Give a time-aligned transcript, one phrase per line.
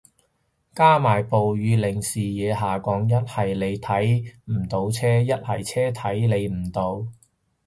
[0.73, 7.05] 加埋暴雨令視野下降，一係你睇唔到車，一係車睇你唔到